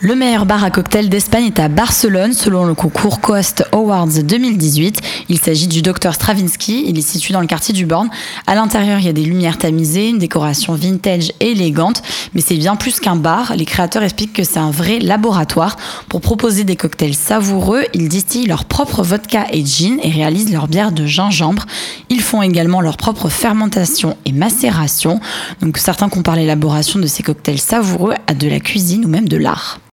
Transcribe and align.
Le 0.00 0.14
meilleur 0.14 0.46
bar 0.46 0.62
à 0.62 0.70
cocktail 0.70 1.08
d'Espagne 1.08 1.46
est 1.46 1.58
à 1.58 1.66
Barcelone 1.66 2.32
selon 2.32 2.64
le 2.64 2.74
concours 2.74 3.20
Coast 3.20 3.64
Awards 3.72 4.06
2018. 4.06 5.00
Il 5.28 5.40
s'agit 5.40 5.66
du 5.66 5.82
Dr 5.82 6.14
Stravinsky. 6.14 6.84
Il 6.86 6.96
est 6.96 7.02
situé 7.02 7.34
dans 7.34 7.40
le 7.40 7.48
quartier 7.48 7.74
du 7.74 7.84
Born. 7.84 8.08
À 8.46 8.54
l'intérieur, 8.54 9.00
il 9.00 9.06
y 9.06 9.08
a 9.08 9.12
des 9.12 9.24
lumières 9.24 9.58
tamisées, 9.58 10.08
une 10.08 10.18
décoration 10.18 10.74
vintage 10.74 11.32
et 11.40 11.50
élégante. 11.50 12.02
Mais 12.32 12.40
c'est 12.40 12.54
bien 12.54 12.76
plus 12.76 13.00
qu'un 13.00 13.16
bar. 13.16 13.56
Les 13.56 13.64
créateurs 13.64 14.04
expliquent 14.04 14.34
que 14.34 14.44
c'est 14.44 14.60
un 14.60 14.70
vrai 14.70 15.00
laboratoire. 15.00 15.76
Pour 16.08 16.20
proposer 16.20 16.62
des 16.62 16.76
cocktails 16.76 17.16
savoureux, 17.16 17.82
ils 17.92 18.08
distillent 18.08 18.46
leur 18.46 18.66
propre 18.66 19.02
vodka 19.02 19.46
et 19.52 19.66
gin 19.66 19.98
et 20.04 20.10
réalisent 20.10 20.52
leur 20.52 20.68
bière 20.68 20.92
de 20.92 21.06
gingembre. 21.06 21.66
Ils 22.08 22.22
font 22.22 22.42
également 22.42 22.80
leur 22.80 22.98
propre 22.98 23.28
fermentation 23.28 24.16
et 24.26 24.30
macération. 24.30 25.18
Donc 25.60 25.76
certains 25.76 26.08
comparent 26.08 26.36
l'élaboration 26.36 27.00
de 27.00 27.08
ces 27.08 27.24
cocktails 27.24 27.58
savoureux 27.58 28.14
à 28.28 28.34
de 28.34 28.46
la 28.46 28.60
cuisine 28.60 29.04
ou 29.04 29.08
même 29.08 29.28
de 29.28 29.36
l'art. 29.36 29.80